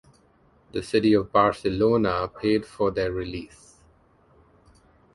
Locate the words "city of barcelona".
0.81-2.27